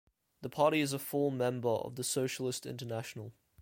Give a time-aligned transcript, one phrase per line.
[0.41, 3.33] The party is a full member of the Socialist International.